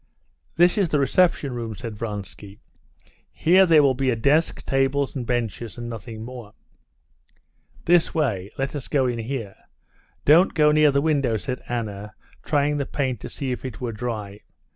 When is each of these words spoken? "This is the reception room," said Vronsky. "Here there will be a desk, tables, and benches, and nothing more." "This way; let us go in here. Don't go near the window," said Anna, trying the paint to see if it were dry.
"This 0.55 0.79
is 0.79 0.89
the 0.89 0.97
reception 0.97 1.53
room," 1.53 1.75
said 1.75 1.95
Vronsky. 1.95 2.59
"Here 3.31 3.67
there 3.67 3.83
will 3.83 3.93
be 3.93 4.09
a 4.09 4.15
desk, 4.15 4.65
tables, 4.65 5.15
and 5.15 5.27
benches, 5.27 5.77
and 5.77 5.87
nothing 5.91 6.25
more." 6.25 6.55
"This 7.85 8.11
way; 8.11 8.49
let 8.57 8.75
us 8.75 8.87
go 8.87 9.05
in 9.05 9.19
here. 9.19 9.53
Don't 10.25 10.55
go 10.55 10.71
near 10.71 10.89
the 10.89 11.01
window," 11.01 11.37
said 11.37 11.61
Anna, 11.69 12.15
trying 12.43 12.77
the 12.77 12.87
paint 12.87 13.19
to 13.19 13.29
see 13.29 13.51
if 13.51 13.63
it 13.63 13.79
were 13.79 13.91
dry. 13.91 14.39